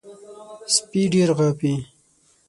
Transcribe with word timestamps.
سپي 0.75 1.01
ډېر 1.13 1.29
غاپي. 1.37 1.73